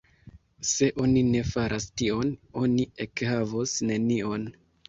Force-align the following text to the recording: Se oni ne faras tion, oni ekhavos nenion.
Se 0.69 0.87
oni 1.03 1.23
ne 1.27 1.43
faras 1.51 1.87
tion, 2.03 2.33
oni 2.65 2.89
ekhavos 3.07 3.79
nenion. 3.93 4.53